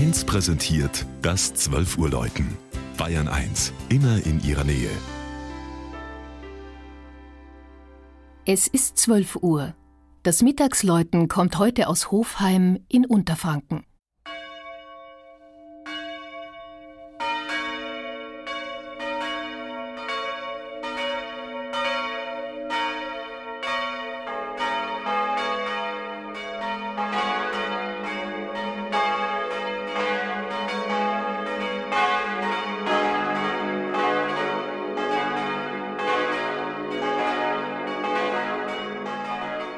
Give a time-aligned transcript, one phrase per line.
[0.00, 2.56] 1 präsentiert das 12 Uhr Läuten.
[2.96, 4.88] Bayern 1, immer in ihrer Nähe.
[8.46, 9.74] Es ist 12 Uhr.
[10.22, 13.84] Das Mittagsläuten kommt heute aus Hofheim in Unterfranken.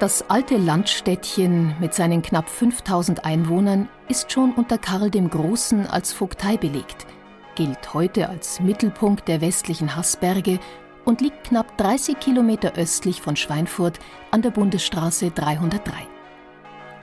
[0.00, 6.14] Das alte Landstädtchen mit seinen knapp 5000 Einwohnern ist schon unter Karl dem Großen als
[6.14, 7.06] Vogtei belegt,
[7.54, 10.58] gilt heute als Mittelpunkt der westlichen Haßberge
[11.04, 13.98] und liegt knapp 30 Kilometer östlich von Schweinfurt
[14.30, 15.92] an der Bundesstraße 303.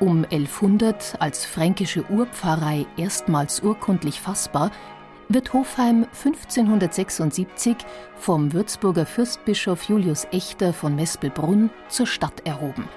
[0.00, 4.70] Um 1100 als fränkische Urpfarrei erstmals urkundlich fassbar,
[5.28, 7.76] wird Hofheim 1576
[8.16, 12.88] vom Würzburger Fürstbischof Julius Echter von Mespelbrunn zur Stadt erhoben.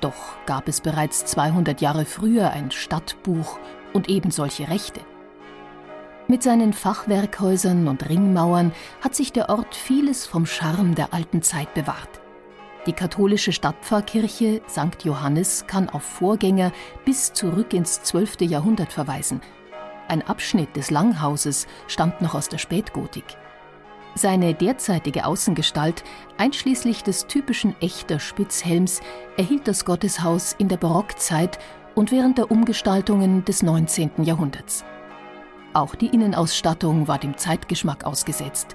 [0.00, 3.58] Doch gab es bereits 200 Jahre früher ein Stadtbuch
[3.92, 5.00] und ebensolche Rechte.
[6.26, 11.74] Mit seinen Fachwerkhäusern und Ringmauern hat sich der Ort vieles vom Charme der alten Zeit
[11.74, 12.20] bewahrt.
[12.86, 15.04] Die katholische Stadtpfarrkirche St.
[15.04, 16.72] Johannes kann auf Vorgänger
[17.04, 18.40] bis zurück ins 12.
[18.42, 19.40] Jahrhundert verweisen–
[20.10, 23.24] ein Abschnitt des Langhauses stammt noch aus der Spätgotik.
[24.14, 26.02] Seine derzeitige Außengestalt,
[26.36, 29.00] einschließlich des typischen echter Spitzhelms,
[29.36, 31.58] erhielt das Gotteshaus in der Barockzeit
[31.94, 34.24] und während der Umgestaltungen des 19.
[34.24, 34.84] Jahrhunderts.
[35.72, 38.74] Auch die Innenausstattung war dem Zeitgeschmack ausgesetzt.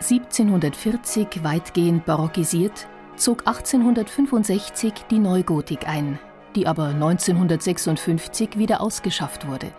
[0.00, 6.18] 1740 weitgehend barockisiert, zog 1865 die Neugotik ein,
[6.54, 9.72] die aber 1956 wieder ausgeschafft wurde.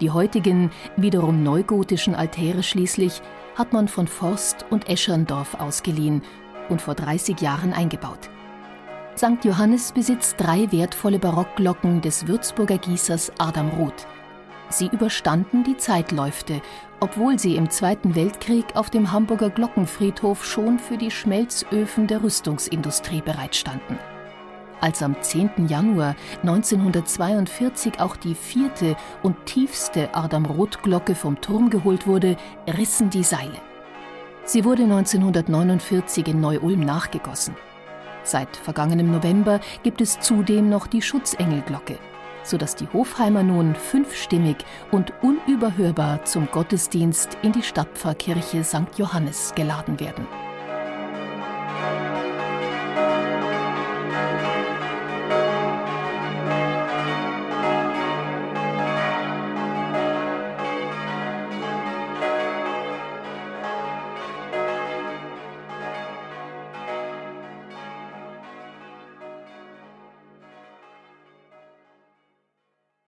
[0.00, 3.20] Die heutigen, wiederum neugotischen Altäre schließlich
[3.56, 6.22] hat man von Forst und Escherndorf ausgeliehen
[6.68, 8.30] und vor 30 Jahren eingebaut.
[9.16, 9.44] St.
[9.44, 14.06] Johannes besitzt drei wertvolle Barockglocken des Würzburger Gießers Adam Roth.
[14.68, 16.62] Sie überstanden die Zeitläufte,
[17.00, 23.22] obwohl sie im Zweiten Weltkrieg auf dem Hamburger Glockenfriedhof schon für die Schmelzöfen der Rüstungsindustrie
[23.22, 23.98] bereitstanden.
[24.80, 25.66] Als am 10.
[25.68, 32.36] Januar 1942 auch die vierte und tiefste Adam-Roth-Glocke vom Turm geholt wurde,
[32.76, 33.60] rissen die Seile.
[34.44, 37.54] Sie wurde 1949 in Neu-Ulm nachgegossen.
[38.22, 41.98] Seit vergangenem November gibt es zudem noch die Schutzengelglocke,
[42.44, 44.58] sodass die Hofheimer nun fünfstimmig
[44.92, 48.96] und unüberhörbar zum Gottesdienst in die Stadtpfarrkirche St.
[48.96, 50.26] Johannes geladen werden.